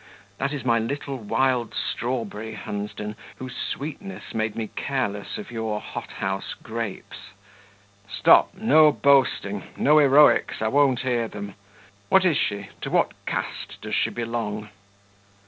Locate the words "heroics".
9.99-10.59